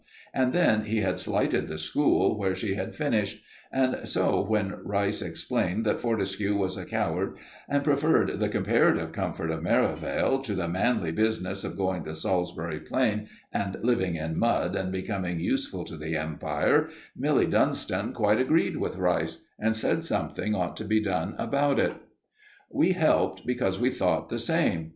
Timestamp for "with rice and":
18.77-19.75